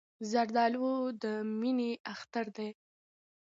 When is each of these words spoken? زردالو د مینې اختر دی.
زردالو 0.31 0.89
د 1.21 1.23
مینې 1.59 1.91
اختر 2.13 2.45
دی. 2.57 2.69